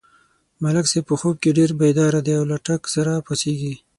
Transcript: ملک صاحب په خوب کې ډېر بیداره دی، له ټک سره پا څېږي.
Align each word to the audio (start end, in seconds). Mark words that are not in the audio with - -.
ملک 0.63 0.85
صاحب 0.91 1.05
په 1.09 1.15
خوب 1.19 1.35
کې 1.43 1.49
ډېر 1.57 1.71
بیداره 1.81 2.19
دی، 2.27 2.37
له 2.51 2.57
ټک 2.65 2.81
سره 2.95 3.11
پا 3.25 3.33
څېږي. 3.41 3.73